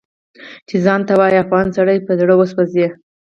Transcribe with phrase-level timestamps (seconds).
[0.67, 2.87] چې ځان ته ووايي افغان سړی په زړه وسوځي